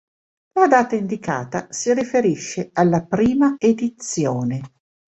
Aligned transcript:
La 0.53 0.65
data 0.65 0.95
indicata 0.95 1.67
si 1.69 1.93
riferisce 1.93 2.71
alla 2.73 3.05
prima 3.05 3.53
edizione. 3.59 4.59